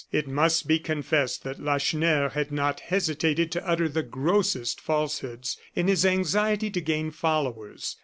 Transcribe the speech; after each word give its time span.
it 0.11 0.27
must 0.27 0.67
be 0.67 0.79
confessed 0.79 1.43
that 1.43 1.59
Lacheneur 1.59 2.29
had 2.29 2.51
not 2.51 2.79
hesitated 2.79 3.51
to 3.51 3.63
utter 3.69 3.87
the 3.87 4.01
grossest 4.01 4.81
falsehoods 4.81 5.59
in 5.75 5.87
his 5.87 6.03
anxiety 6.07 6.71
to 6.71 6.81
gain 6.81 7.11
followers. 7.11 7.97